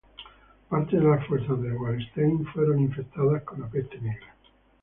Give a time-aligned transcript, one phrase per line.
[0.67, 4.35] Parte de las fuerzas de Wallenstein fueron infectadas con la Peste negra.